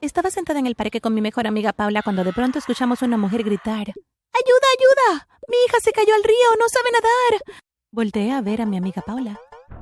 Estaba 0.00 0.30
sentada 0.30 0.58
en 0.58 0.66
el 0.66 0.76
parque 0.76 1.02
con 1.02 1.12
mi 1.12 1.20
mejor 1.20 1.46
amiga 1.46 1.74
Paula 1.74 2.02
cuando 2.02 2.24
de 2.24 2.32
pronto 2.32 2.58
escuchamos 2.58 3.02
a 3.02 3.06
una 3.06 3.18
mujer 3.18 3.42
gritar 3.42 3.88
¡Ayuda, 3.88 4.66
ayuda! 4.78 5.28
Mi 5.46 5.56
hija 5.66 5.76
se 5.82 5.92
cayó 5.92 6.14
al 6.14 6.24
río, 6.24 6.36
no 6.58 6.68
sabe 6.68 6.88
nadar. 6.92 7.58
Volteé 7.92 8.32
a 8.32 8.40
ver 8.40 8.62
a 8.62 8.66
mi 8.66 8.78
amiga 8.78 9.02
Paula. 9.02 9.38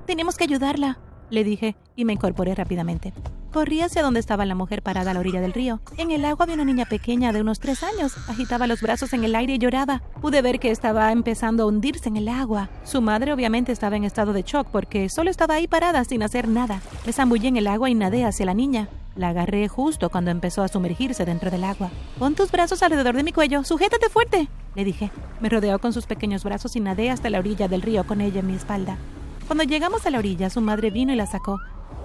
Tenemos 0.07 0.37
que 0.37 0.45
ayudarla, 0.45 0.99
le 1.31 1.45
dije, 1.45 1.77
y 1.95 2.05
me 2.05 2.15
incorporé 2.15 2.55
rápidamente. 2.57 3.13
Corrí 3.53 3.81
hacia 3.81 4.03
donde 4.03 4.19
estaba 4.19 4.45
la 4.45 4.57
mujer 4.57 4.83
parada 4.83 5.13
a 5.13 5.15
la 5.15 5.21
orilla 5.21 5.41
del 5.41 5.53
río. 5.53 5.81
En 5.97 6.11
el 6.11 6.25
agua 6.25 6.45
había 6.45 6.57
una 6.57 6.65
niña 6.65 6.85
pequeña 6.87 7.33
de 7.33 7.41
unos 7.41 7.61
tres 7.61 7.83
años. 7.83 8.17
Agitaba 8.29 8.67
los 8.67 8.83
brazos 8.83 9.13
en 9.13 9.25
el 9.25 9.35
aire 9.37 9.55
y 9.55 9.59
lloraba. 9.59 10.03
Pude 10.21 10.43
ver 10.43 10.59
que 10.59 10.71
estaba 10.71 11.13
empezando 11.13 11.63
a 11.63 11.67
hundirse 11.67 12.09
en 12.09 12.17
el 12.17 12.29
agua. 12.29 12.69
Su 12.85 13.01
madre 13.01 13.33
obviamente 13.33 13.73
estaba 13.73 13.97
en 13.97 14.05
estado 14.05 14.33
de 14.33 14.43
shock 14.43 14.69
porque 14.71 15.09
solo 15.09 15.31
estaba 15.31 15.55
ahí 15.55 15.69
parada 15.69 16.05
sin 16.05 16.23
hacer 16.23 16.49
nada. 16.49 16.83
Me 17.07 17.13
zambullí 17.13 17.47
en 17.49 17.57
el 17.57 17.69
agua 17.69 17.89
y 17.89 17.95
nadé 17.95 18.25
hacia 18.25 18.47
la 18.47 18.55
niña. 18.55 18.89
La 19.19 19.31
agarré 19.31 19.67
justo 19.67 20.11
cuando 20.11 20.31
empezó 20.31 20.63
a 20.63 20.69
sumergirse 20.69 21.25
dentro 21.25 21.51
del 21.51 21.65
agua. 21.65 21.91
Pon 22.21 22.37
tus 22.37 22.53
brazos 22.53 22.85
alrededor 22.85 23.17
de 23.17 23.25
mi 23.25 23.33
cuello. 23.33 23.65
Sujétate 23.65 24.09
fuerte, 24.09 24.49
le 24.77 24.85
dije. 24.85 25.11
Me 25.41 25.49
rodeó 25.49 25.81
con 25.81 25.93
sus 25.93 26.07
pequeños 26.07 26.45
brazos 26.45 26.77
y 26.77 26.81
nadé 26.81 27.11
hasta 27.11 27.29
la 27.29 27.41
orilla 27.41 27.67
del 27.67 27.83
río 27.83 28.07
con 28.07 28.21
ella 28.21 28.39
en 28.39 28.47
mi 28.47 28.55
espalda. 28.55 28.97
Cuando 29.49 29.65
llegamos 29.65 30.07
a 30.07 30.11
la 30.11 30.21
orilla, 30.21 30.51
su 30.51 30.61
madre 30.61 30.91
vino 30.91 31.13
y 31.13 31.17
la 31.17 31.27
sacó. 31.27 31.59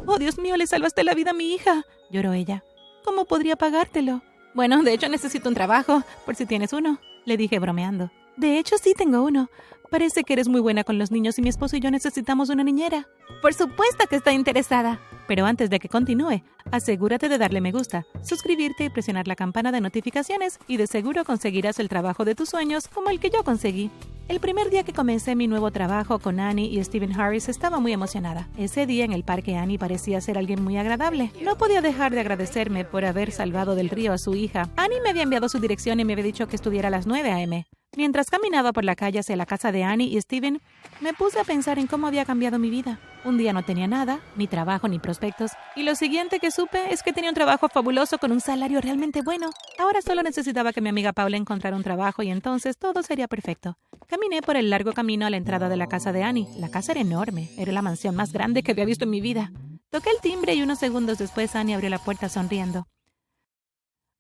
Oh, 0.08 0.18
Dios 0.18 0.40
mío, 0.40 0.58
le 0.58 0.66
salvaste 0.66 1.04
la 1.04 1.14
vida 1.14 1.32
a 1.32 1.36
mi 1.36 1.54
hija, 1.54 1.84
lloró 2.10 2.34
ella. 2.34 2.64
¿Cómo 3.06 3.26
podría 3.26 3.58
pagártelo? 3.58 4.24
Bueno, 4.56 4.82
de 4.82 4.94
hecho 4.94 5.08
necesito 5.08 5.50
un 5.50 5.56
trabajo, 5.56 6.02
por 6.26 6.34
si 6.34 6.48
tienes 6.48 6.74
uno, 6.74 7.00
le 7.26 7.38
dije 7.38 7.60
bromeando. 7.60 8.10
De 8.38 8.58
hecho, 8.58 8.80
sí 8.80 8.96
tengo 8.98 9.22
uno. 9.22 9.52
Parece 9.94 10.24
que 10.24 10.34
eres 10.34 10.48
muy 10.48 10.60
buena 10.60 10.84
con 10.84 10.98
los 10.98 11.12
niños 11.12 11.38
y 11.38 11.44
mi 11.44 11.50
esposo 11.50 11.78
y 11.78 11.80
yo 11.80 11.92
necesitamos 11.92 12.50
una 12.50 12.64
niñera. 12.64 13.08
Por 13.44 13.54
supuesto 13.54 14.08
que 14.10 14.16
estoy 14.16 14.34
interesada. 14.34 15.00
Pero 15.28 15.46
antes 15.46 15.70
de 15.70 15.78
que 15.78 15.88
continúe, 15.88 16.42
asegúrate 16.72 17.30
de 17.30 17.38
darle 17.38 17.62
me 17.62 17.72
gusta, 17.72 18.04
suscribirte 18.24 18.86
y 18.86 18.90
presionar 18.90 19.28
la 19.28 19.36
campana 19.36 19.72
de 19.72 19.82
notificaciones 19.82 20.58
y 20.68 20.78
de 20.78 20.88
seguro 20.88 21.24
conseguirás 21.26 21.78
el 21.78 21.90
trabajo 21.90 22.26
de 22.26 22.34
tus 22.34 22.50
sueños 22.50 22.88
como 22.88 23.12
el 23.12 23.20
que 23.20 23.30
yo 23.30 23.44
conseguí. 23.44 23.92
El 24.30 24.40
primer 24.40 24.72
día 24.72 24.82
que 24.82 24.94
comencé 24.94 25.36
mi 25.36 25.48
nuevo 25.48 25.70
trabajo 25.70 26.18
con 26.18 26.40
Annie 26.40 26.76
y 26.76 26.84
Stephen 26.84 27.14
Harris 27.14 27.48
estaba 27.48 27.80
muy 27.80 27.94
emocionada. 27.94 28.50
Ese 28.58 28.88
día 28.88 29.06
en 29.06 29.14
el 29.14 29.24
parque 29.24 29.58
Annie 29.58 29.78
parecía 29.78 30.22
ser 30.22 30.40
alguien 30.40 30.64
muy 30.64 30.76
agradable. 30.76 31.32
No 31.44 31.56
podía 31.56 31.82
dejar 31.82 32.14
de 32.14 32.22
agradecerme 32.22 32.84
por 32.84 33.06
haber 33.06 33.32
salvado 33.32 33.76
del 33.76 33.92
río 33.92 34.12
a 34.12 34.18
su 34.18 34.34
hija. 34.34 34.72
Annie 34.76 35.02
me 35.04 35.12
había 35.12 35.22
enviado 35.22 35.50
su 35.50 35.60
dirección 35.60 36.00
y 36.00 36.04
me 36.04 36.14
había 36.14 36.26
dicho 36.26 36.48
que 36.48 36.56
estuviera 36.56 36.88
a 36.88 36.92
las 36.92 37.06
9 37.06 37.32
a.m. 37.32 37.68
Mientras 37.96 38.32
caminaba 38.32 38.74
por 38.74 38.84
la 38.84 38.96
calle 38.96 39.20
hacia 39.20 39.36
la 39.36 39.46
casa 39.46 39.72
de 39.72 39.84
Annie 39.84 40.08
y 40.08 40.20
Steven, 40.20 40.62
me 41.00 41.14
puse 41.14 41.40
a 41.40 41.44
pensar 41.44 41.78
en 41.78 41.86
cómo 41.86 42.08
había 42.08 42.26
cambiado 42.26 42.58
mi 42.58 42.72
vida. 42.72 43.00
Un 43.24 43.38
día 43.38 43.54
no 43.54 43.64
tenía 43.64 43.88
nada, 43.88 44.20
ni 44.36 44.48
trabajo 44.48 44.88
ni 44.88 44.98
prospectos, 44.98 45.52
y 45.76 45.84
lo 45.84 45.94
siguiente 45.94 46.40
que 46.40 46.50
supe 46.50 46.92
es 46.92 47.04
que 47.04 47.14
tenía 47.14 47.30
un 47.30 47.36
trabajo 47.36 47.70
fabuloso 47.70 48.18
con 48.18 48.32
un 48.32 48.42
salario 48.42 48.82
realmente 48.82 49.22
bueno. 49.22 49.52
Ahora 49.78 50.02
solo 50.02 50.24
necesitaba 50.24 50.74
que 50.74 50.82
mi 50.82 50.90
amiga 50.90 51.14
Paula 51.14 51.38
encontrara 51.38 51.78
un 51.78 51.84
trabajo 51.84 52.24
y 52.24 52.32
entonces 52.32 52.78
todo 52.78 53.04
sería 53.04 53.28
perfecto. 53.28 53.78
Caminé 54.08 54.42
por 54.42 54.58
el 54.58 54.72
largo 54.72 54.94
camino 54.94 55.28
a 55.28 55.30
la 55.30 55.38
entrada 55.38 55.70
de 55.70 55.78
la 55.78 55.88
casa 55.88 56.12
de 56.12 56.24
Annie. 56.24 56.48
La 56.58 56.70
casa 56.70 56.94
era 56.94 57.02
enorme, 57.02 57.52
era 57.58 57.72
la 57.72 57.84
mansión 57.84 58.16
más 58.16 58.34
grande 58.34 58.64
que 58.64 58.72
había 58.72 58.86
visto 58.86 59.06
en 59.06 59.12
mi 59.12 59.22
vida. 59.22 59.52
Toqué 59.92 60.10
el 60.10 60.20
timbre 60.20 60.56
y 60.56 60.64
unos 60.64 60.80
segundos 60.80 61.20
después 61.20 61.56
Annie 61.56 61.76
abrió 61.76 61.92
la 61.92 62.00
puerta 62.00 62.28
sonriendo. 62.28 62.88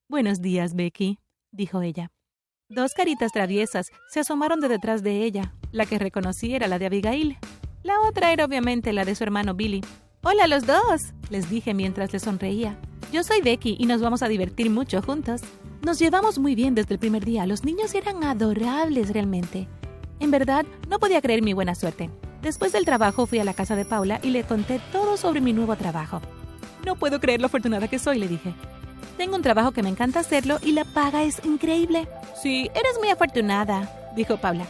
Buenos 0.07 0.41
días, 0.41 0.75
Becky, 0.75 1.17
dijo 1.51 1.81
ella. 1.81 2.12
Dos 2.73 2.95
caritas 2.95 3.31
traviesas 3.31 3.91
se 4.07 4.21
asomaron 4.21 4.59
de 4.59 4.67
detrás 4.67 5.03
de 5.03 5.23
ella. 5.23 5.53
La 5.71 5.85
que 5.85 5.99
reconocí 5.99 6.55
era 6.55 6.67
la 6.67 6.79
de 6.79 6.87
Abigail. 6.87 7.37
La 7.83 7.99
otra 7.99 8.33
era 8.33 8.45
obviamente 8.45 8.93
la 8.93 9.05
de 9.05 9.13
su 9.13 9.23
hermano 9.23 9.53
Billy. 9.53 9.81
Hola 10.23 10.47
los 10.47 10.65
dos, 10.65 11.13
les 11.29 11.51
dije 11.51 11.75
mientras 11.75 12.11
le 12.11 12.19
sonreía. 12.19 12.75
Yo 13.11 13.21
soy 13.21 13.41
Becky 13.41 13.75
y 13.77 13.85
nos 13.85 14.01
vamos 14.01 14.23
a 14.23 14.27
divertir 14.27 14.71
mucho 14.71 15.03
juntos. 15.03 15.41
Nos 15.83 15.99
llevamos 15.99 16.39
muy 16.39 16.55
bien 16.55 16.73
desde 16.73 16.95
el 16.95 16.99
primer 16.99 17.23
día. 17.23 17.45
Los 17.45 17.63
niños 17.63 17.93
eran 17.93 18.23
adorables 18.23 19.13
realmente. 19.13 19.67
En 20.19 20.31
verdad, 20.31 20.65
no 20.89 20.97
podía 20.97 21.21
creer 21.21 21.43
mi 21.43 21.53
buena 21.53 21.75
suerte. 21.75 22.09
Después 22.41 22.71
del 22.71 22.85
trabajo 22.85 23.27
fui 23.27 23.37
a 23.37 23.43
la 23.43 23.53
casa 23.53 23.75
de 23.75 23.85
Paula 23.85 24.19
y 24.23 24.31
le 24.31 24.45
conté 24.45 24.81
todo 24.91 25.15
sobre 25.17 25.41
mi 25.41 25.53
nuevo 25.53 25.75
trabajo. 25.75 26.21
No 26.87 26.95
puedo 26.95 27.19
creer 27.19 27.39
lo 27.39 27.45
afortunada 27.45 27.87
que 27.87 27.99
soy, 27.99 28.17
le 28.17 28.27
dije. 28.27 28.55
Tengo 29.15 29.35
un 29.35 29.43
trabajo 29.43 29.73
que 29.73 29.83
me 29.83 29.89
encanta 29.89 30.21
hacerlo 30.21 30.57
y 30.63 30.71
la 30.71 30.85
paga 30.85 31.21
es 31.21 31.45
increíble. 31.45 32.07
Sí, 32.43 32.69
eres 32.75 32.99
muy 32.99 33.07
afortunada, 33.07 33.89
dijo 34.17 34.35
Paula. 34.35 34.65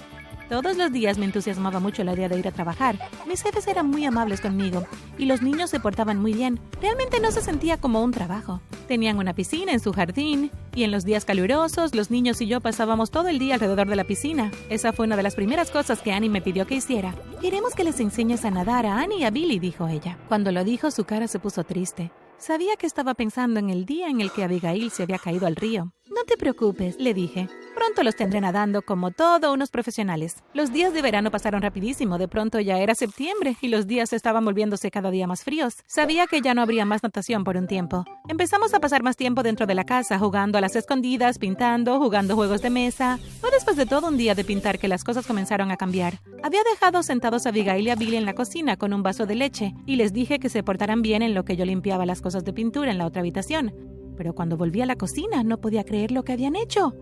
Todos 0.48 0.78
los 0.78 0.92
días 0.92 1.18
me 1.18 1.26
entusiasmaba 1.26 1.80
mucho 1.80 2.04
la 2.04 2.14
idea 2.14 2.30
de 2.30 2.38
ir 2.38 2.48
a 2.48 2.52
trabajar. 2.52 3.00
Mis 3.26 3.42
jefes 3.42 3.66
eran 3.66 3.88
muy 3.88 4.06
amables 4.06 4.42
conmigo 4.42 4.86
y 5.18 5.26
los 5.26 5.42
niños 5.42 5.72
se 5.72 5.80
portaban 5.80 6.22
muy 6.22 6.34
bien. 6.34 6.60
Realmente 6.80 7.20
no 7.20 7.32
se 7.32 7.42
sentía 7.42 7.78
como 7.78 8.04
un 8.04 8.12
trabajo. 8.12 8.62
Tenían 8.88 9.18
una 9.18 9.34
piscina 9.34 9.72
en 9.72 9.80
su 9.80 9.92
jardín 9.92 10.52
y 10.76 10.84
en 10.84 10.92
los 10.92 11.04
días 11.04 11.26
calurosos 11.26 11.96
los 11.96 12.12
niños 12.12 12.42
y 12.42 12.46
yo 12.46 12.62
pasábamos 12.62 13.10
todo 13.10 13.30
el 13.30 13.40
día 13.40 13.56
alrededor 13.56 13.90
de 13.90 13.96
la 13.96 14.04
piscina. 14.04 14.52
Esa 14.70 14.94
fue 14.94 15.08
una 15.08 15.16
de 15.16 15.24
las 15.24 15.34
primeras 15.34 15.72
cosas 15.72 16.00
que 16.04 16.12
Annie 16.12 16.30
me 16.30 16.44
pidió 16.44 16.68
que 16.68 16.76
hiciera. 16.76 17.16
Queremos 17.42 17.74
que 17.74 17.86
les 17.86 18.00
enseñes 18.00 18.46
a 18.46 18.52
nadar 18.52 18.86
a 18.86 19.00
Annie 19.00 19.22
y 19.22 19.24
a 19.24 19.32
Billy, 19.32 19.58
dijo 19.58 19.88
ella. 19.88 20.20
Cuando 20.28 20.52
lo 20.52 20.64
dijo 20.64 20.92
su 20.92 21.06
cara 21.06 21.28
se 21.28 21.40
puso 21.40 21.64
triste. 21.64 22.12
Sabía 22.46 22.76
que 22.76 22.88
estaba 22.88 23.14
pensando 23.14 23.62
en 23.62 23.70
el 23.70 23.86
día 23.86 24.10
en 24.10 24.20
el 24.20 24.30
que 24.30 24.44
Abigail 24.44 24.92
se 24.92 25.04
había 25.04 25.18
caído 25.18 25.48
al 25.48 25.56
río. 25.56 25.94
No 26.10 26.26
te 26.26 26.36
preocupes, 26.36 26.98
le 27.00 27.14
dije. 27.14 27.48
Pronto 27.84 28.04
los 28.04 28.16
tendré 28.16 28.40
nadando 28.40 28.82
como 28.82 29.12
todos 29.12 29.54
unos 29.54 29.70
profesionales. 29.70 30.38
Los 30.54 30.72
días 30.72 30.94
de 30.94 31.02
verano 31.02 31.32
pasaron 31.32 31.62
rapidísimo, 31.62 32.18
de 32.18 32.30
pronto 32.30 32.62
ya 32.62 32.80
era 32.80 32.96
septiembre 32.96 33.58
y 33.60 33.68
los 33.68 33.88
días 33.88 34.14
estaban 34.14 34.46
volviéndose 34.46 34.90
cada 34.90 35.12
día 35.12 35.28
más 35.28 35.44
fríos. 35.44 35.84
Sabía 35.86 36.26
que 36.28 36.40
ya 36.40 36.54
no 36.54 36.62
habría 36.62 36.86
más 36.86 37.04
natación 37.04 37.44
por 37.44 37.58
un 37.58 37.68
tiempo. 37.68 38.06
Empezamos 38.30 38.74
a 38.74 38.80
pasar 38.80 39.04
más 39.04 39.18
tiempo 39.18 39.44
dentro 39.44 39.66
de 39.66 39.76
la 39.76 39.84
casa, 39.84 40.18
jugando 40.18 40.58
a 40.58 40.62
las 40.62 40.78
escondidas, 40.78 41.40
pintando, 41.40 42.00
jugando 42.00 42.36
juegos 42.36 42.62
de 42.62 42.70
mesa. 42.70 43.20
Fue 43.42 43.52
después 43.52 43.76
de 43.76 43.86
todo 43.86 44.08
un 44.08 44.16
día 44.16 44.34
de 44.34 44.46
pintar 44.46 44.80
que 44.80 44.88
las 44.88 45.04
cosas 45.04 45.28
comenzaron 45.28 45.70
a 45.70 45.76
cambiar. 45.76 46.22
Había 46.42 46.62
dejado 46.64 47.04
sentados 47.04 47.46
a 47.46 47.50
Abigail 47.50 47.86
y 47.86 47.90
a 47.90 47.96
Billy 47.96 48.16
en 48.16 48.26
la 48.26 48.34
cocina 48.34 48.78
con 48.78 48.94
un 48.94 49.04
vaso 49.04 49.26
de 49.26 49.36
leche 49.36 49.74
y 49.86 49.98
les 49.98 50.14
dije 50.14 50.40
que 50.40 50.48
se 50.48 50.64
portaran 50.64 51.02
bien 51.02 51.22
en 51.22 51.34
lo 51.34 51.44
que 51.44 51.58
yo 51.58 51.66
limpiaba 51.66 52.06
las 52.06 52.22
cosas 52.22 52.46
de 52.46 52.54
pintura 52.54 52.92
en 52.92 52.98
la 52.98 53.08
otra 53.08 53.20
habitación. 53.20 53.74
Pero 54.16 54.34
cuando 54.34 54.56
volví 54.56 54.82
a 54.82 54.86
la 54.86 54.96
cocina 54.96 55.44
no 55.44 55.60
podía 55.60 55.84
creer 55.84 56.14
lo 56.14 56.24
que 56.24 56.32
habían 56.32 56.56
hecho. 56.56 56.96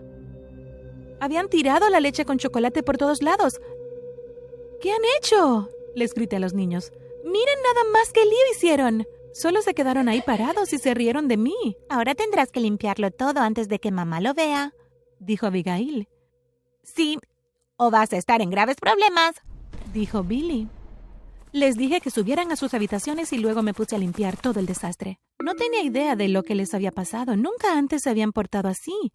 Habían 1.21 1.49
tirado 1.49 1.87
la 1.91 1.99
leche 1.99 2.25
con 2.25 2.39
chocolate 2.39 2.81
por 2.81 2.97
todos 2.97 3.21
lados. 3.21 3.61
¿Qué 4.81 4.91
han 4.91 5.01
hecho? 5.19 5.69
les 5.95 6.15
grité 6.15 6.37
a 6.37 6.39
los 6.39 6.55
niños. 6.55 6.91
Miren 7.23 7.59
nada 7.63 7.91
más 7.93 8.11
que 8.11 8.25
lío 8.25 8.51
hicieron. 8.51 9.05
Solo 9.31 9.61
se 9.61 9.75
quedaron 9.75 10.09
ahí 10.09 10.23
parados 10.23 10.73
y 10.73 10.79
se 10.79 10.95
rieron 10.95 11.27
de 11.27 11.37
mí. 11.37 11.77
Ahora 11.89 12.15
tendrás 12.15 12.51
que 12.51 12.59
limpiarlo 12.59 13.11
todo 13.11 13.41
antes 13.41 13.69
de 13.69 13.77
que 13.77 13.91
mamá 13.91 14.19
lo 14.19 14.33
vea, 14.33 14.73
dijo 15.19 15.45
Abigail. 15.45 16.09
Sí, 16.81 17.19
o 17.77 17.91
vas 17.91 18.11
a 18.13 18.17
estar 18.17 18.41
en 18.41 18.49
graves 18.49 18.77
problemas, 18.77 19.35
dijo 19.93 20.23
Billy. 20.23 20.69
Les 21.51 21.77
dije 21.77 22.01
que 22.01 22.09
subieran 22.09 22.51
a 22.51 22.55
sus 22.55 22.73
habitaciones 22.73 23.31
y 23.31 23.37
luego 23.37 23.61
me 23.61 23.75
puse 23.75 23.95
a 23.95 23.99
limpiar 23.99 24.37
todo 24.37 24.59
el 24.59 24.65
desastre. 24.65 25.19
No 25.39 25.53
tenía 25.53 25.83
idea 25.83 26.15
de 26.15 26.29
lo 26.29 26.41
que 26.41 26.55
les 26.55 26.73
había 26.73 26.91
pasado. 26.91 27.35
Nunca 27.35 27.77
antes 27.77 28.01
se 28.01 28.09
habían 28.09 28.31
portado 28.31 28.69
así. 28.69 29.11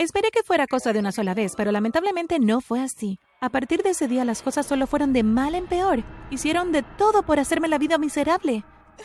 Esperé 0.00 0.30
que 0.30 0.42
fuera 0.42 0.66
cosa 0.66 0.94
de 0.94 0.98
una 0.98 1.12
sola 1.12 1.34
vez, 1.34 1.52
pero 1.54 1.72
lamentablemente 1.72 2.38
no 2.38 2.62
fue 2.62 2.80
así. 2.80 3.18
A 3.38 3.50
partir 3.50 3.82
de 3.82 3.90
ese 3.90 4.08
día 4.08 4.24
las 4.24 4.40
cosas 4.40 4.64
solo 4.64 4.86
fueron 4.86 5.12
de 5.12 5.22
mal 5.22 5.54
en 5.54 5.66
peor. 5.66 6.04
Hicieron 6.30 6.72
de 6.72 6.82
todo 6.82 7.22
por 7.22 7.38
hacerme 7.38 7.68
la 7.68 7.76
vida 7.76 7.98
miserable. 7.98 8.64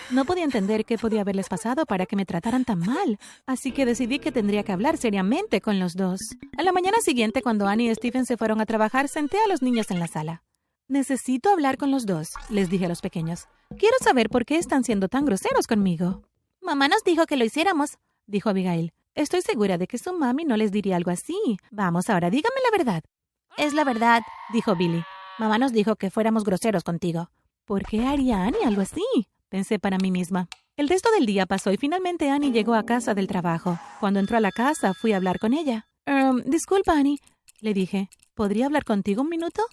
No 0.09 0.23
podía 0.23 0.45
entender 0.45 0.85
qué 0.85 0.97
podía 0.97 1.19
haberles 1.19 1.49
pasado 1.49 1.85
para 1.85 2.05
que 2.05 2.15
me 2.15 2.25
trataran 2.25 2.63
tan 2.63 2.79
mal, 2.79 3.19
así 3.45 3.73
que 3.73 3.85
decidí 3.85 4.19
que 4.19 4.31
tendría 4.31 4.63
que 4.63 4.71
hablar 4.71 4.95
seriamente 4.95 5.59
con 5.59 5.81
los 5.81 5.95
dos. 5.95 6.21
A 6.57 6.63
la 6.63 6.71
mañana 6.71 6.99
siguiente, 7.01 7.41
cuando 7.41 7.67
Annie 7.67 7.91
y 7.91 7.95
Stephen 7.95 8.25
se 8.25 8.37
fueron 8.37 8.61
a 8.61 8.65
trabajar, 8.65 9.09
senté 9.09 9.37
a 9.39 9.49
los 9.49 9.61
niños 9.61 9.91
en 9.91 9.99
la 9.99 10.07
sala. 10.07 10.43
Necesito 10.87 11.49
hablar 11.49 11.75
con 11.75 11.91
los 11.91 12.05
dos, 12.05 12.29
les 12.49 12.69
dije 12.69 12.85
a 12.85 12.89
los 12.89 13.01
pequeños. 13.01 13.49
Quiero 13.77 13.97
saber 14.01 14.29
por 14.29 14.45
qué 14.45 14.55
están 14.57 14.85
siendo 14.85 15.09
tan 15.09 15.25
groseros 15.25 15.67
conmigo. 15.67 16.21
Mamá 16.61 16.87
nos 16.87 17.03
dijo 17.03 17.25
que 17.25 17.35
lo 17.35 17.43
hiciéramos, 17.43 17.97
dijo 18.27 18.49
Abigail. 18.49 18.93
Estoy 19.15 19.41
segura 19.41 19.77
de 19.77 19.87
que 19.87 19.97
su 19.97 20.11
mami 20.11 20.43
no 20.43 20.57
les 20.57 20.73
diría 20.73 20.97
algo 20.97 21.09
así. 21.09 21.37
Vamos, 21.71 22.09
ahora 22.09 22.29
dígame 22.29 22.57
la 22.69 22.77
verdad. 22.77 23.03
Es 23.55 23.73
la 23.73 23.85
verdad, 23.85 24.23
dijo 24.51 24.75
Billy. 24.75 25.05
Mamá 25.39 25.57
nos 25.57 25.71
dijo 25.71 25.95
que 25.95 26.11
fuéramos 26.11 26.43
groseros 26.43 26.83
contigo. 26.83 27.29
¿Por 27.63 27.83
qué 27.83 28.05
haría 28.05 28.43
Annie 28.43 28.65
algo 28.65 28.81
así? 28.81 29.01
Pensé 29.47 29.79
para 29.79 29.97
mí 29.97 30.11
misma. 30.11 30.49
El 30.75 30.89
resto 30.89 31.09
del 31.11 31.25
día 31.25 31.45
pasó 31.45 31.71
y 31.71 31.77
finalmente 31.77 32.29
Annie 32.29 32.51
llegó 32.51 32.73
a 32.73 32.83
casa 32.83 33.13
del 33.13 33.27
trabajo. 33.27 33.79
Cuando 34.01 34.19
entró 34.19 34.35
a 34.35 34.41
la 34.41 34.51
casa 34.51 34.93
fui 34.93 35.13
a 35.13 35.15
hablar 35.15 35.39
con 35.39 35.53
ella. 35.53 35.87
Um, 36.05 36.41
disculpa, 36.41 36.91
Annie, 36.91 37.19
le 37.61 37.73
dije. 37.73 38.09
¿Podría 38.33 38.65
hablar 38.65 38.83
contigo 38.83 39.21
un 39.21 39.29
minuto? 39.29 39.63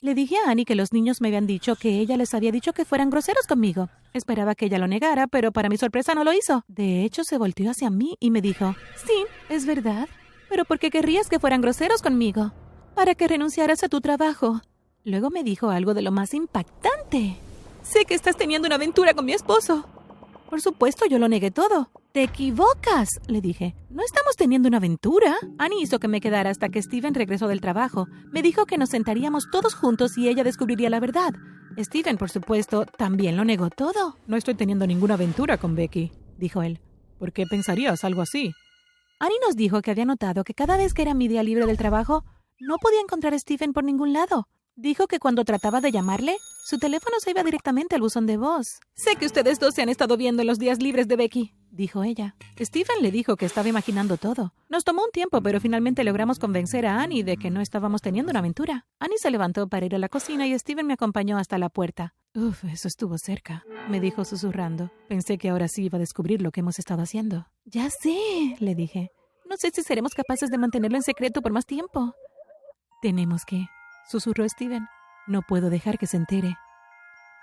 Le 0.00 0.14
dije 0.14 0.36
a 0.36 0.50
Annie 0.50 0.64
que 0.64 0.76
los 0.76 0.92
niños 0.92 1.20
me 1.20 1.26
habían 1.26 1.48
dicho 1.48 1.74
que 1.74 1.98
ella 1.98 2.16
les 2.16 2.32
había 2.32 2.52
dicho 2.52 2.72
que 2.72 2.84
fueran 2.84 3.10
groseros 3.10 3.48
conmigo. 3.48 3.88
Esperaba 4.12 4.54
que 4.54 4.66
ella 4.66 4.78
lo 4.78 4.86
negara, 4.86 5.26
pero 5.26 5.50
para 5.50 5.68
mi 5.68 5.76
sorpresa 5.76 6.14
no 6.14 6.22
lo 6.22 6.32
hizo. 6.32 6.62
De 6.68 7.02
hecho, 7.02 7.24
se 7.24 7.36
volteó 7.36 7.72
hacia 7.72 7.90
mí 7.90 8.16
y 8.20 8.30
me 8.30 8.40
dijo, 8.40 8.76
Sí, 9.04 9.24
es 9.48 9.66
verdad. 9.66 10.08
Pero 10.48 10.64
¿por 10.64 10.78
qué 10.78 10.90
querrías 10.90 11.28
que 11.28 11.40
fueran 11.40 11.60
groseros 11.62 12.00
conmigo? 12.00 12.52
Para 12.94 13.16
que 13.16 13.26
renunciaras 13.26 13.82
a 13.82 13.88
tu 13.88 14.00
trabajo. 14.00 14.62
Luego 15.02 15.30
me 15.30 15.42
dijo 15.42 15.70
algo 15.70 15.94
de 15.94 16.02
lo 16.02 16.12
más 16.12 16.32
impactante. 16.32 17.36
Sé 17.82 18.04
que 18.04 18.14
estás 18.14 18.36
teniendo 18.36 18.66
una 18.66 18.76
aventura 18.76 19.14
con 19.14 19.24
mi 19.24 19.32
esposo. 19.32 19.84
Por 20.48 20.60
supuesto, 20.60 21.06
yo 21.06 21.18
lo 21.18 21.28
negué 21.28 21.50
todo. 21.50 21.90
Te 22.12 22.22
equivocas, 22.22 23.20
le 23.26 23.42
dije. 23.42 23.74
No 23.90 24.02
estamos 24.02 24.34
teniendo 24.36 24.68
una 24.68 24.78
aventura. 24.78 25.36
Annie 25.58 25.82
hizo 25.82 25.98
que 25.98 26.08
me 26.08 26.22
quedara 26.22 26.48
hasta 26.48 26.70
que 26.70 26.80
Steven 26.80 27.14
regresó 27.14 27.48
del 27.48 27.60
trabajo. 27.60 28.06
Me 28.32 28.40
dijo 28.40 28.64
que 28.64 28.78
nos 28.78 28.90
sentaríamos 28.90 29.50
todos 29.52 29.74
juntos 29.74 30.16
y 30.16 30.28
ella 30.28 30.42
descubriría 30.42 30.88
la 30.88 31.00
verdad. 31.00 31.34
Steven, 31.76 32.16
por 32.16 32.30
supuesto, 32.30 32.86
también 32.86 33.36
lo 33.36 33.44
negó 33.44 33.68
todo. 33.68 34.16
No 34.26 34.36
estoy 34.36 34.54
teniendo 34.54 34.86
ninguna 34.86 35.14
aventura 35.14 35.58
con 35.58 35.74
Becky, 35.74 36.10
dijo 36.38 36.62
él. 36.62 36.80
¿Por 37.18 37.32
qué 37.32 37.46
pensarías 37.46 38.02
algo 38.04 38.22
así? 38.22 38.52
Annie 39.20 39.38
nos 39.44 39.54
dijo 39.54 39.82
que 39.82 39.90
había 39.90 40.06
notado 40.06 40.44
que 40.44 40.54
cada 40.54 40.76
vez 40.76 40.94
que 40.94 41.02
era 41.02 41.12
mi 41.12 41.28
día 41.28 41.42
libre 41.42 41.66
del 41.66 41.76
trabajo, 41.76 42.24
no 42.58 42.78
podía 42.78 43.00
encontrar 43.00 43.34
a 43.34 43.38
Steven 43.38 43.72
por 43.72 43.84
ningún 43.84 44.12
lado. 44.12 44.48
Dijo 44.76 45.08
que 45.08 45.18
cuando 45.18 45.44
trataba 45.44 45.80
de 45.80 45.90
llamarle, 45.90 46.36
su 46.64 46.78
teléfono 46.78 47.16
se 47.18 47.32
iba 47.32 47.42
directamente 47.42 47.96
al 47.96 48.00
buzón 48.00 48.26
de 48.26 48.36
voz. 48.36 48.78
Sé 48.94 49.16
que 49.16 49.26
ustedes 49.26 49.58
dos 49.58 49.74
se 49.74 49.82
han 49.82 49.88
estado 49.88 50.16
viendo 50.16 50.42
en 50.42 50.46
los 50.46 50.60
días 50.60 50.80
libres 50.80 51.08
de 51.08 51.16
Becky, 51.16 51.54
dijo 51.70 52.04
ella. 52.04 52.34
Steven 52.58 53.02
le 53.02 53.10
dijo 53.10 53.36
que 53.36 53.46
estaba 53.46 53.68
imaginando 53.68 54.16
todo. 54.16 54.52
Nos 54.68 54.84
tomó 54.84 55.04
un 55.04 55.10
tiempo, 55.10 55.42
pero 55.42 55.60
finalmente 55.60 56.04
logramos 56.04 56.38
convencer 56.38 56.86
a 56.86 57.00
Annie 57.00 57.22
de 57.22 57.36
que 57.36 57.50
no 57.50 57.60
estábamos 57.60 58.02
teniendo 58.02 58.30
una 58.30 58.40
aventura. 58.40 58.86
Annie 58.98 59.18
se 59.18 59.30
levantó 59.30 59.68
para 59.68 59.86
ir 59.86 59.94
a 59.94 59.98
la 59.98 60.08
cocina 60.08 60.46
y 60.46 60.58
Steven 60.58 60.86
me 60.86 60.94
acompañó 60.94 61.38
hasta 61.38 61.58
la 61.58 61.68
puerta. 61.68 62.14
Uf, 62.34 62.64
eso 62.64 62.88
estuvo 62.88 63.18
cerca, 63.18 63.64
me 63.88 64.00
dijo 64.00 64.24
susurrando. 64.24 64.90
Pensé 65.08 65.38
que 65.38 65.48
ahora 65.48 65.68
sí 65.68 65.84
iba 65.84 65.96
a 65.96 66.00
descubrir 66.00 66.42
lo 66.42 66.50
que 66.50 66.60
hemos 66.60 66.78
estado 66.78 67.02
haciendo. 67.02 67.46
Ya 67.64 67.90
sé, 67.90 68.56
le 68.58 68.74
dije. 68.74 69.10
No 69.48 69.56
sé 69.56 69.70
si 69.72 69.82
seremos 69.82 70.14
capaces 70.14 70.50
de 70.50 70.58
mantenerlo 70.58 70.96
en 70.98 71.02
secreto 71.02 71.40
por 71.40 71.52
más 71.52 71.66
tiempo. 71.66 72.14
Tenemos 73.00 73.44
que, 73.44 73.66
susurró 74.10 74.48
Steven. 74.48 74.86
No 75.26 75.42
puedo 75.42 75.70
dejar 75.70 75.98
que 75.98 76.06
se 76.06 76.16
entere. 76.16 76.56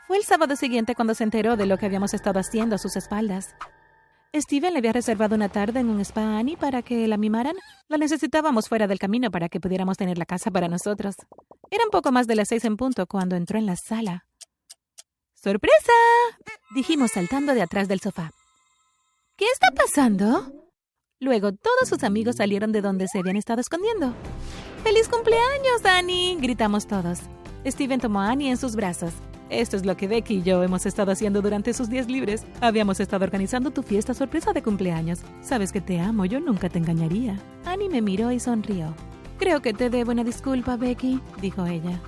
Fue 0.07 0.18
el 0.18 0.24
sábado 0.24 0.56
siguiente 0.56 0.94
cuando 0.94 1.16
se 1.16 1.24
enteró 1.24 1.57
de 1.57 1.66
lo 1.66 1.78
que 1.78 1.88
habíamos 1.88 2.13
estado 2.13 2.39
haciendo 2.39 2.75
a 2.75 2.78
sus 2.78 2.95
espaldas. 2.95 3.56
Steven 4.41 4.73
le 4.73 4.79
había 4.79 4.91
reservado 4.91 5.35
una 5.35 5.47
tarde 5.47 5.79
en 5.79 5.89
un 5.89 6.01
spa 6.01 6.21
a 6.21 6.39
Annie 6.39 6.57
para 6.57 6.81
que 6.81 7.07
la 7.07 7.15
mimaran. 7.15 7.55
La 7.87 7.97
necesitábamos 7.97 8.67
fuera 8.67 8.85
del 8.85 8.99
camino 8.99 9.31
para 9.31 9.47
que 9.47 9.61
pudiéramos 9.61 9.97
tener 9.97 10.17
la 10.17 10.25
casa 10.25 10.51
para 10.51 10.67
nosotros. 10.67 11.15
Era 11.71 11.85
un 11.85 11.89
poco 11.89 12.11
más 12.11 12.27
de 12.27 12.35
las 12.35 12.49
seis 12.49 12.65
en 12.65 12.75
punto 12.75 13.07
cuando 13.07 13.37
entró 13.37 13.57
en 13.57 13.65
la 13.65 13.77
sala. 13.77 14.25
¡Sorpresa! 15.33 15.93
dijimos 16.73 17.11
saltando 17.11 17.53
de 17.53 17.61
atrás 17.61 17.87
del 17.87 18.01
sofá. 18.01 18.31
¿Qué 19.37 19.45
está 19.53 19.71
pasando? 19.71 20.51
Luego 21.19 21.53
todos 21.53 21.87
sus 21.87 22.03
amigos 22.03 22.35
salieron 22.35 22.73
de 22.73 22.81
donde 22.81 23.07
se 23.07 23.19
habían 23.19 23.37
estado 23.37 23.61
escondiendo. 23.61 24.13
¡Feliz 24.83 25.07
cumpleaños, 25.07 25.85
Annie! 25.85 26.35
gritamos 26.41 26.87
todos. 26.87 27.19
Steven 27.65 28.01
tomó 28.01 28.19
a 28.21 28.31
Annie 28.31 28.49
en 28.49 28.57
sus 28.57 28.75
brazos. 28.75 29.13
Esto 29.50 29.77
es 29.77 29.86
lo 29.86 29.95
que 29.95 30.07
Becky 30.07 30.38
y 30.38 30.44
yo 30.44 30.63
hemos 30.63 30.86
estado 30.86 31.12
haciendo 31.12 31.42
durante 31.42 31.74
sus 31.74 31.89
días 31.89 32.07
libres. 32.07 32.44
Habíamos 32.62 33.00
estado 33.00 33.24
organizando 33.24 33.71
tu 33.71 33.83
fiesta 33.83 34.13
sorpresa 34.13 34.53
de 34.53 34.63
cumpleaños. 34.63 35.19
Sabes 35.42 35.71
que 35.71 35.81
te 35.81 36.00
amo, 36.00 36.25
yo 36.25 36.39
nunca 36.39 36.69
te 36.69 36.80
engañaría. 36.80 37.38
Annie 37.65 37.89
me 37.89 38.01
miró 38.01 38.31
y 38.31 38.39
sonrió. 38.39 38.94
Creo 39.38 39.62
que 39.62 39.74
te 39.74 39.89
debo 39.89 40.12
una 40.12 40.24
disculpa, 40.24 40.77
Becky, 40.77 41.19
dijo 41.42 41.65
ella. 41.65 42.01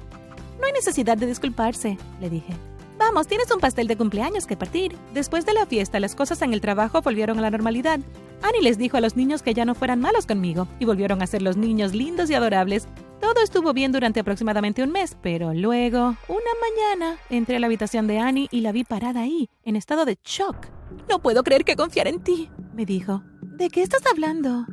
No 0.59 0.65
hay 0.65 0.71
necesidad 0.73 1.17
de 1.17 1.27
disculparse, 1.27 1.97
le 2.19 2.29
dije. 2.29 2.53
Vamos, 2.97 3.27
tienes 3.27 3.51
un 3.51 3.59
pastel 3.59 3.87
de 3.87 3.95
cumpleaños 3.95 4.47
que 4.47 4.57
partir. 4.57 4.95
Después 5.13 5.45
de 5.45 5.53
la 5.53 5.67
fiesta, 5.67 5.99
las 5.99 6.15
cosas 6.15 6.41
en 6.41 6.53
el 6.53 6.61
trabajo 6.61 7.01
volvieron 7.01 7.37
a 7.37 7.41
la 7.41 7.51
normalidad. 7.51 7.99
Annie 8.41 8.63
les 8.63 8.77
dijo 8.79 8.97
a 8.97 9.01
los 9.01 9.15
niños 9.15 9.43
que 9.43 9.53
ya 9.53 9.65
no 9.65 9.75
fueran 9.75 9.99
malos 9.99 10.25
conmigo, 10.25 10.67
y 10.79 10.85
volvieron 10.85 11.21
a 11.21 11.27
ser 11.27 11.43
los 11.43 11.57
niños 11.57 11.93
lindos 11.93 12.29
y 12.29 12.33
adorables. 12.33 12.87
Todo 13.21 13.41
estuvo 13.43 13.73
bien 13.73 13.91
durante 13.91 14.19
aproximadamente 14.19 14.83
un 14.83 14.91
mes, 14.91 15.17
pero 15.21 15.53
luego, 15.53 16.15
una 16.27 16.51
mañana, 16.61 17.19
entré 17.29 17.55
a 17.55 17.59
la 17.59 17.67
habitación 17.67 18.07
de 18.07 18.19
Annie 18.19 18.47
y 18.51 18.61
la 18.61 18.71
vi 18.71 18.83
parada 18.83 19.21
ahí, 19.21 19.49
en 19.63 19.75
estado 19.75 20.05
de 20.05 20.19
shock. 20.23 20.67
No 21.09 21.19
puedo 21.19 21.43
creer 21.43 21.63
que 21.63 21.75
confiar 21.75 22.07
en 22.07 22.23
ti, 22.23 22.49
me 22.73 22.85
dijo. 22.85 23.23
¿De 23.41 23.69
qué 23.69 23.81
estás 23.81 24.05
hablando? 24.05 24.65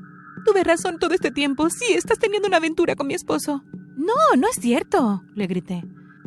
Tuve 0.45 0.63
razón 0.63 0.99
todo 0.99 1.15
este 1.15 1.31
tiempo. 1.31 1.71
Sí, 1.71 1.95
estás 1.95 2.19
teniendo 2.19 2.49
una 2.49 2.59
aventura 2.59 2.97
con 2.97 3.07
mi 3.07 3.15
esposo. 3.15 3.63
No, 3.97 4.15
no 4.37 4.47
es 4.49 4.57
cierto, 4.57 5.23
le 5.35 5.47
grité. 5.47 5.83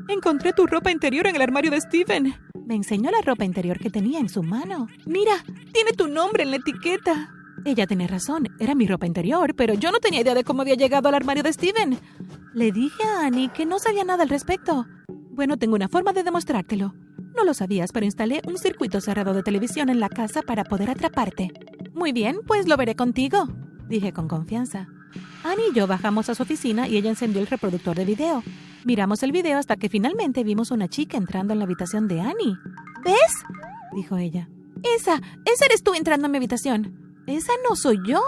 Encontré 0.08 0.54
tu 0.54 0.66
ropa 0.66 0.90
interior 0.90 1.28
en 1.28 1.36
el 1.36 1.42
armario 1.42 1.70
de 1.70 1.82
Steven. 1.82 2.34
Me 2.66 2.76
enseñó 2.76 3.12
la 3.12 3.22
ropa 3.22 3.46
interior 3.46 3.78
que 3.78 3.90
tenía 3.90 4.20
en 4.20 4.30
su 4.30 4.42
mano. 4.42 4.88
Mira, 5.06 5.44
tiene 5.72 5.92
tu 5.94 6.08
nombre 6.08 6.44
en 6.44 6.52
la 6.52 6.58
etiqueta. 6.58 7.34
Ella 7.68 7.86
tenía 7.86 8.08
razón, 8.08 8.48
era 8.60 8.76
mi 8.76 8.88
ropa 8.88 9.08
interior, 9.08 9.54
pero 9.54 9.74
yo 9.74 9.92
no 9.92 10.00
tenía 10.00 10.22
idea 10.22 10.34
de 10.34 10.46
cómo 10.46 10.62
había 10.62 10.76
llegado 10.76 11.10
al 11.10 11.16
armario 11.16 11.44
de 11.44 11.52
Steven. 11.52 12.00
Le 12.54 12.72
dije 12.72 13.04
a 13.04 13.26
Annie 13.26 13.50
que 13.50 13.66
no 13.66 13.78
sabía 13.78 14.06
nada 14.06 14.24
al 14.24 14.30
respecto. 14.30 14.88
Bueno, 15.10 15.58
tengo 15.58 15.76
una 15.76 15.90
forma 15.90 16.14
de 16.14 16.24
demostrártelo. 16.24 16.96
No 17.36 17.44
lo 17.44 17.54
sabías, 17.54 17.92
pero 17.92 18.06
instalé 18.06 18.42
un 18.48 18.58
circuito 18.58 19.02
cerrado 19.02 19.34
de 19.34 19.44
televisión 19.44 19.90
en 19.90 20.00
la 20.00 20.08
casa 20.08 20.44
para 20.44 20.64
poder 20.64 20.90
atraparte. 20.90 21.52
Muy 21.94 22.14
bien, 22.14 22.38
pues 22.48 22.70
lo 22.70 22.78
veré 22.78 22.96
contigo, 22.96 23.50
dije 23.90 24.14
con 24.14 24.30
confianza. 24.30 24.88
Annie 25.44 25.72
y 25.72 25.76
yo 25.76 25.88
bajamos 25.88 26.30
a 26.30 26.36
su 26.36 26.44
oficina 26.44 26.88
y 26.88 26.96
ella 26.96 27.10
encendió 27.10 27.42
el 27.42 27.48
reproductor 27.48 27.98
de 27.98 28.06
video. 28.06 28.44
Miramos 28.86 29.24
el 29.24 29.34
video 29.34 29.58
hasta 29.60 29.76
que 29.76 29.90
finalmente 29.90 30.46
vimos 30.46 30.72
una 30.72 30.88
chica 30.88 31.18
entrando 31.18 31.52
en 31.52 31.60
la 31.60 31.66
habitación 31.66 32.08
de 32.08 32.22
Annie. 32.22 32.56
¿Ves? 33.04 33.44
dijo 33.94 34.16
ella. 34.16 34.48
Esa, 34.96 35.22
esa 35.44 35.66
eres 35.66 35.84
tú 35.84 35.96
entrando 35.96 36.28
en 36.28 36.32
mi 36.32 36.38
habitación. 36.38 37.07
Esa 37.28 37.52
no 37.68 37.76
soy 37.76 38.00
yo, 38.08 38.22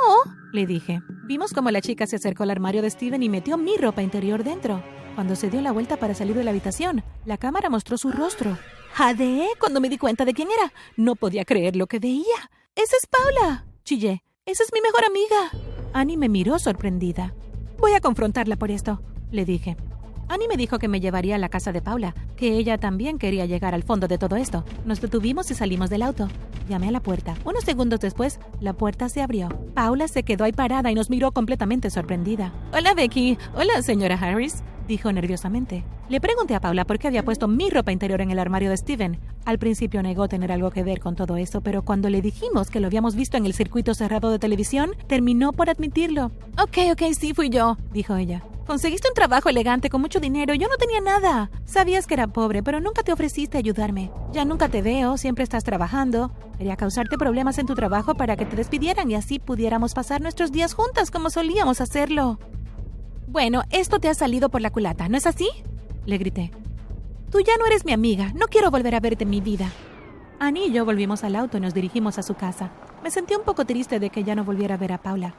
le 0.51 0.65
dije. 0.65 0.99
Vimos 1.23 1.53
como 1.53 1.71
la 1.71 1.79
chica 1.79 2.05
se 2.05 2.17
acercó 2.17 2.43
al 2.43 2.51
armario 2.51 2.81
de 2.81 2.89
Steven 2.89 3.23
y 3.23 3.29
metió 3.29 3.57
mi 3.57 3.77
ropa 3.77 4.01
interior 4.01 4.43
dentro. 4.43 4.83
Cuando 5.15 5.37
se 5.37 5.49
dio 5.49 5.61
la 5.61 5.71
vuelta 5.71 5.95
para 5.95 6.13
salir 6.13 6.35
de 6.35 6.43
la 6.43 6.51
habitación, 6.51 7.05
la 7.23 7.37
cámara 7.37 7.69
mostró 7.69 7.97
su 7.97 8.11
rostro. 8.11 8.57
¡Jade! 8.91 9.47
Cuando 9.57 9.79
me 9.79 9.87
di 9.87 9.97
cuenta 9.97 10.25
de 10.25 10.33
quién 10.33 10.49
era, 10.51 10.73
no 10.97 11.15
podía 11.15 11.45
creer 11.45 11.77
lo 11.77 11.87
que 11.87 11.99
veía. 11.99 12.51
¡Esa 12.75 12.97
es 13.01 13.07
Paula! 13.07 13.65
Chillé. 13.85 14.21
¡Esa 14.45 14.63
es 14.63 14.71
mi 14.73 14.81
mejor 14.81 15.05
amiga! 15.05 15.49
Annie 15.93 16.17
me 16.17 16.27
miró 16.27 16.59
sorprendida. 16.59 17.33
Voy 17.77 17.93
a 17.93 18.01
confrontarla 18.01 18.57
por 18.57 18.69
esto, 18.69 19.01
le 19.31 19.45
dije. 19.45 19.77
Annie 20.29 20.47
me 20.47 20.57
dijo 20.57 20.79
que 20.79 20.87
me 20.87 20.99
llevaría 20.99 21.35
a 21.35 21.39
la 21.39 21.49
casa 21.49 21.71
de 21.71 21.81
Paula, 21.81 22.13
que 22.37 22.53
ella 22.53 22.77
también 22.77 23.17
quería 23.17 23.45
llegar 23.45 23.73
al 23.73 23.83
fondo 23.83 24.07
de 24.07 24.17
todo 24.17 24.35
esto. 24.35 24.63
Nos 24.85 25.01
detuvimos 25.01 25.49
y 25.51 25.55
salimos 25.55 25.89
del 25.89 26.03
auto. 26.03 26.27
Llamé 26.69 26.89
a 26.89 26.91
la 26.91 27.01
puerta. 27.01 27.35
Unos 27.45 27.63
segundos 27.63 27.99
después, 27.99 28.39
la 28.61 28.73
puerta 28.73 29.09
se 29.09 29.21
abrió. 29.21 29.49
Paula 29.73 30.07
se 30.07 30.23
quedó 30.23 30.43
ahí 30.43 30.51
parada 30.51 30.91
y 30.91 30.95
nos 30.95 31.09
miró 31.09 31.31
completamente 31.31 31.89
sorprendida. 31.89 32.53
Hola, 32.71 32.93
Becky. 32.93 33.37
Hola, 33.55 33.81
señora 33.81 34.15
Harris 34.15 34.63
dijo 34.89 35.11
nerviosamente. 35.13 35.85
Le 36.09 36.19
pregunté 36.19 36.55
a 36.55 36.59
Paula 36.59 36.83
por 36.83 36.99
qué 36.99 37.07
había 37.07 37.23
puesto 37.23 37.47
mi 37.47 37.69
ropa 37.69 37.93
interior 37.93 38.19
en 38.19 38.31
el 38.31 38.39
armario 38.39 38.71
de 38.71 38.75
Steven. 38.75 39.19
Al 39.45 39.59
principio 39.59 40.03
negó 40.03 40.27
tener 40.27 40.51
algo 40.51 40.71
que 40.71 40.83
ver 40.83 40.99
con 40.99 41.15
todo 41.15 41.37
eso, 41.37 41.61
pero 41.61 41.83
cuando 41.83 42.09
le 42.09 42.21
dijimos 42.21 42.69
que 42.69 42.81
lo 42.81 42.87
habíamos 42.87 43.15
visto 43.15 43.37
en 43.37 43.45
el 43.45 43.53
circuito 43.53 43.93
cerrado 43.93 44.31
de 44.31 44.39
televisión, 44.39 44.91
terminó 45.07 45.53
por 45.53 45.69
admitirlo. 45.69 46.31
Ok, 46.61 46.79
ok, 46.91 47.13
sí 47.17 47.33
fui 47.33 47.49
yo, 47.49 47.77
dijo 47.93 48.15
ella. 48.15 48.43
Conseguiste 48.69 49.07
un 49.07 49.15
trabajo 49.15 49.49
elegante 49.49 49.89
con 49.89 49.99
mucho 49.99 50.19
dinero. 50.19 50.53
Yo 50.53 50.67
no 50.67 50.77
tenía 50.77 51.01
nada. 51.01 51.49
Sabías 51.65 52.05
que 52.05 52.13
era 52.13 52.27
pobre, 52.27 52.61
pero 52.61 52.79
nunca 52.79 53.01
te 53.01 53.11
ofreciste 53.11 53.57
ayudarme. 53.57 54.11
Ya 54.31 54.45
nunca 54.45 54.69
te 54.69 54.83
veo, 54.83 55.17
siempre 55.17 55.43
estás 55.43 55.63
trabajando. 55.63 56.31
Quería 56.55 56.75
causarte 56.75 57.17
problemas 57.17 57.57
en 57.57 57.65
tu 57.65 57.73
trabajo 57.73 58.13
para 58.13 58.37
que 58.37 58.45
te 58.45 58.55
despidieran 58.55 59.09
y 59.09 59.15
así 59.15 59.39
pudiéramos 59.39 59.95
pasar 59.95 60.21
nuestros 60.21 60.51
días 60.51 60.75
juntas 60.75 61.09
como 61.09 61.31
solíamos 61.31 61.81
hacerlo. 61.81 62.37
Bueno, 63.25 63.63
esto 63.71 63.97
te 63.97 64.07
ha 64.07 64.13
salido 64.13 64.49
por 64.49 64.61
la 64.61 64.69
culata, 64.69 65.09
¿no 65.09 65.17
es 65.17 65.25
así? 65.25 65.49
Le 66.05 66.19
grité. 66.19 66.51
Tú 67.31 67.39
ya 67.39 67.57
no 67.57 67.65
eres 67.65 67.85
mi 67.85 67.91
amiga. 67.91 68.31
No 68.35 68.45
quiero 68.49 68.69
volver 68.69 68.93
a 68.93 68.99
verte 68.99 69.23
en 69.23 69.31
mi 69.31 69.41
vida. 69.41 69.71
Annie 70.37 70.67
y 70.67 70.71
yo 70.71 70.85
volvimos 70.85 71.23
al 71.23 71.37
auto 71.37 71.57
y 71.57 71.61
nos 71.61 71.73
dirigimos 71.73 72.19
a 72.19 72.21
su 72.21 72.35
casa. 72.35 72.69
Me 73.01 73.09
sentí 73.09 73.33
un 73.33 73.45
poco 73.45 73.65
triste 73.65 73.99
de 73.99 74.11
que 74.11 74.23
ya 74.23 74.35
no 74.35 74.43
volviera 74.43 74.75
a 74.75 74.77
ver 74.77 74.93
a 74.93 75.01
Paula. 75.01 75.33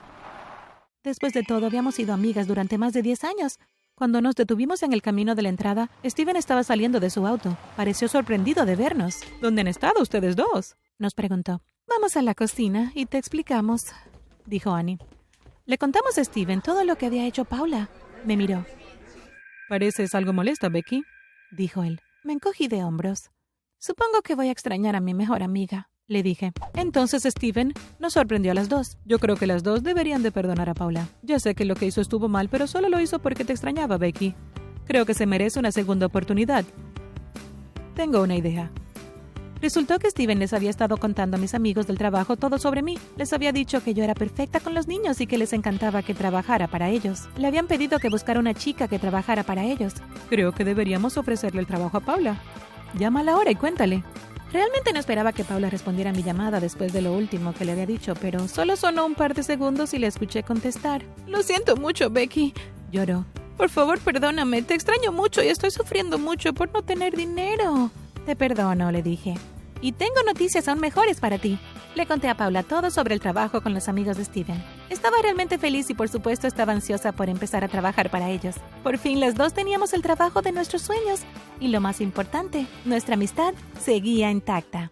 Después 1.02 1.32
de 1.32 1.42
todo, 1.42 1.66
habíamos 1.66 1.94
sido 1.94 2.12
amigas 2.12 2.46
durante 2.46 2.76
más 2.76 2.92
de 2.92 3.00
diez 3.00 3.24
años. 3.24 3.58
Cuando 3.94 4.20
nos 4.20 4.34
detuvimos 4.34 4.82
en 4.82 4.92
el 4.92 5.00
camino 5.00 5.34
de 5.34 5.42
la 5.42 5.48
entrada, 5.48 5.90
Steven 6.04 6.36
estaba 6.36 6.62
saliendo 6.62 7.00
de 7.00 7.08
su 7.08 7.26
auto. 7.26 7.56
Pareció 7.74 8.06
sorprendido 8.06 8.66
de 8.66 8.76
vernos. 8.76 9.20
¿Dónde 9.40 9.62
han 9.62 9.68
estado 9.68 10.02
ustedes 10.02 10.36
dos? 10.36 10.76
Nos 10.98 11.14
preguntó. 11.14 11.62
Vamos 11.88 12.16
a 12.16 12.22
la 12.22 12.34
cocina 12.34 12.92
y 12.94 13.06
te 13.06 13.16
explicamos, 13.16 13.86
dijo 14.44 14.72
Annie. 14.72 14.98
Le 15.64 15.78
contamos 15.78 16.18
a 16.18 16.24
Steven 16.24 16.60
todo 16.60 16.84
lo 16.84 16.96
que 16.96 17.06
había 17.06 17.26
hecho 17.26 17.46
Paula. 17.46 17.88
Me 18.26 18.36
miró. 18.36 18.66
Pareces 19.70 20.14
algo 20.14 20.34
molesta, 20.34 20.68
Becky, 20.68 21.02
dijo 21.50 21.82
él. 21.82 22.00
Me 22.24 22.34
encogí 22.34 22.68
de 22.68 22.84
hombros. 22.84 23.30
Supongo 23.78 24.20
que 24.20 24.34
voy 24.34 24.48
a 24.48 24.52
extrañar 24.52 24.96
a 24.96 25.00
mi 25.00 25.14
mejor 25.14 25.42
amiga 25.42 25.90
le 26.10 26.22
dije. 26.22 26.52
Entonces 26.74 27.22
Steven 27.22 27.72
nos 27.98 28.14
sorprendió 28.14 28.52
a 28.52 28.54
las 28.54 28.68
dos. 28.68 28.98
Yo 29.06 29.18
creo 29.18 29.36
que 29.36 29.46
las 29.46 29.62
dos 29.62 29.82
deberían 29.82 30.22
de 30.22 30.32
perdonar 30.32 30.68
a 30.68 30.74
Paula. 30.74 31.08
Ya 31.22 31.38
sé 31.38 31.54
que 31.54 31.64
lo 31.64 31.76
que 31.76 31.86
hizo 31.86 32.00
estuvo 32.00 32.28
mal, 32.28 32.48
pero 32.48 32.66
solo 32.66 32.88
lo 32.88 33.00
hizo 33.00 33.20
porque 33.20 33.44
te 33.44 33.52
extrañaba, 33.52 33.96
Becky. 33.96 34.34
Creo 34.86 35.06
que 35.06 35.14
se 35.14 35.26
merece 35.26 35.60
una 35.60 35.72
segunda 35.72 36.06
oportunidad. 36.06 36.64
Tengo 37.94 38.22
una 38.22 38.36
idea. 38.36 38.70
Resultó 39.60 39.98
que 39.98 40.10
Steven 40.10 40.38
les 40.38 40.54
había 40.54 40.70
estado 40.70 40.96
contando 40.96 41.36
a 41.36 41.40
mis 41.40 41.54
amigos 41.54 41.86
del 41.86 41.98
trabajo 41.98 42.36
todo 42.36 42.58
sobre 42.58 42.82
mí. 42.82 42.98
Les 43.16 43.32
había 43.32 43.52
dicho 43.52 43.82
que 43.84 43.94
yo 43.94 44.02
era 44.02 44.14
perfecta 44.14 44.58
con 44.58 44.74
los 44.74 44.88
niños 44.88 45.20
y 45.20 45.26
que 45.26 45.38
les 45.38 45.52
encantaba 45.52 46.02
que 46.02 46.14
trabajara 46.14 46.66
para 46.66 46.88
ellos. 46.88 47.28
Le 47.36 47.46
habían 47.46 47.66
pedido 47.66 47.98
que 47.98 48.08
buscara 48.08 48.40
una 48.40 48.54
chica 48.54 48.88
que 48.88 48.98
trabajara 48.98 49.44
para 49.44 49.64
ellos. 49.64 49.94
Creo 50.30 50.52
que 50.52 50.64
deberíamos 50.64 51.18
ofrecerle 51.18 51.60
el 51.60 51.66
trabajo 51.66 51.98
a 51.98 52.00
Paula. 52.00 52.40
Llámala 52.98 53.32
ahora 53.32 53.50
y 53.50 53.54
cuéntale. 53.54 54.02
Realmente 54.52 54.92
no 54.92 54.98
esperaba 54.98 55.32
que 55.32 55.44
Paula 55.44 55.70
respondiera 55.70 56.10
a 56.10 56.12
mi 56.12 56.24
llamada 56.24 56.58
después 56.58 56.92
de 56.92 57.02
lo 57.02 57.12
último 57.12 57.54
que 57.54 57.64
le 57.64 57.72
había 57.72 57.86
dicho, 57.86 58.14
pero 58.20 58.48
solo 58.48 58.76
sonó 58.76 59.06
un 59.06 59.14
par 59.14 59.34
de 59.34 59.44
segundos 59.44 59.94
y 59.94 59.98
le 59.98 60.08
escuché 60.08 60.42
contestar. 60.42 61.02
Lo 61.28 61.42
siento 61.42 61.76
mucho, 61.76 62.10
Becky. 62.10 62.52
Lloró. 62.90 63.24
Por 63.56 63.68
favor, 63.68 64.00
perdóname, 64.00 64.62
te 64.62 64.74
extraño 64.74 65.12
mucho 65.12 65.42
y 65.42 65.48
estoy 65.48 65.70
sufriendo 65.70 66.18
mucho 66.18 66.52
por 66.52 66.72
no 66.72 66.82
tener 66.82 67.14
dinero. 67.14 67.90
Te 68.26 68.34
perdono, 68.34 68.90
le 68.90 69.02
dije. 69.02 69.34
Y 69.80 69.92
tengo 69.92 70.22
noticias 70.26 70.66
aún 70.66 70.80
mejores 70.80 71.20
para 71.20 71.38
ti. 71.38 71.58
Le 71.94 72.06
conté 72.06 72.28
a 72.28 72.36
Paula 72.36 72.62
todo 72.62 72.90
sobre 72.90 73.14
el 73.14 73.20
trabajo 73.20 73.62
con 73.62 73.72
los 73.72 73.88
amigos 73.88 74.16
de 74.16 74.24
Steven. 74.24 74.79
Estaba 74.90 75.16
realmente 75.22 75.56
feliz 75.56 75.88
y 75.88 75.94
por 75.94 76.08
supuesto 76.08 76.48
estaba 76.48 76.72
ansiosa 76.72 77.12
por 77.12 77.28
empezar 77.28 77.62
a 77.62 77.68
trabajar 77.68 78.10
para 78.10 78.28
ellos. 78.28 78.56
Por 78.82 78.98
fin 78.98 79.20
las 79.20 79.36
dos 79.36 79.54
teníamos 79.54 79.92
el 79.92 80.02
trabajo 80.02 80.42
de 80.42 80.50
nuestros 80.50 80.82
sueños 80.82 81.20
y 81.60 81.68
lo 81.68 81.80
más 81.80 82.00
importante, 82.00 82.66
nuestra 82.84 83.14
amistad 83.14 83.54
seguía 83.80 84.32
intacta. 84.32 84.90